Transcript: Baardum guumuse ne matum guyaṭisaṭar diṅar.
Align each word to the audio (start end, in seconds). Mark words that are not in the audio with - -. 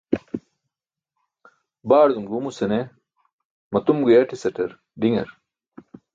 Baardum 1.87 2.25
guumuse 2.29 2.65
ne 2.71 2.79
matum 3.71 3.97
guyaṭisaṭar 4.05 4.71
diṅar. 4.99 5.29